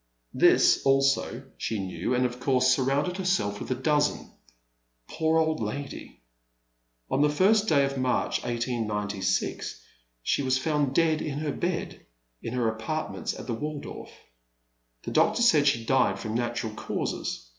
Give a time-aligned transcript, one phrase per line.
[0.33, 4.31] This also she knew and of course surrounded herself with a dozen.
[5.07, 6.21] Poor old lady!
[7.11, 9.79] On the ist day of March, 1896,
[10.23, 12.03] she was found dead in her bed
[12.41, 14.09] in her apartments at the Waldorf.
[15.03, 17.47] The doctor said she died from natural causes.